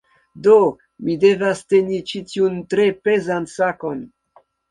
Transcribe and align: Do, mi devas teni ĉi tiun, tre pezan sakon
Do, 0.45 0.53
mi 1.09 1.17
devas 1.23 1.61
teni 1.73 1.99
ĉi 2.11 2.21
tiun, 2.31 2.57
tre 2.73 2.87
pezan 3.09 3.49
sakon 3.55 4.01